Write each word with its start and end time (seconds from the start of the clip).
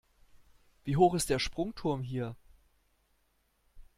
Wie 0.83 0.97
hoch 0.97 1.13
ist 1.13 1.29
der 1.29 1.37
Sprungturm 1.37 2.01
hier? 2.01 2.35